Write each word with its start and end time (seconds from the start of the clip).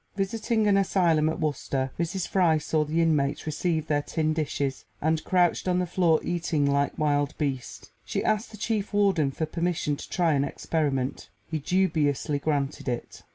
Visiting 0.15 0.65
an 0.65 0.77
asylum 0.77 1.29
at 1.29 1.39
Worcester, 1.39 1.91
Mrs. 1.99 2.27
Fry 2.27 2.57
saw 2.57 2.83
the 2.83 3.03
inmates 3.03 3.45
receive 3.45 3.85
their 3.85 4.01
tin 4.01 4.33
dishes, 4.33 4.83
and, 4.99 5.23
crouched 5.23 5.67
on 5.67 5.77
the 5.77 5.85
floor, 5.85 6.19
eating 6.23 6.65
like 6.65 6.97
wild 6.97 7.37
beasts. 7.37 7.91
She 8.03 8.23
asked 8.23 8.49
the 8.49 8.57
chief 8.57 8.93
warden 8.95 9.29
for 9.29 9.45
permission 9.45 9.95
to 9.97 10.09
try 10.09 10.33
an 10.33 10.43
experiment. 10.43 11.29
He 11.45 11.59
dubiously 11.59 12.39
granted 12.39 12.89
it. 12.89 13.21